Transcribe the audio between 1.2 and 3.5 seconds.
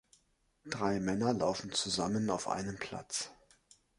laufen zusammen auf einem Platz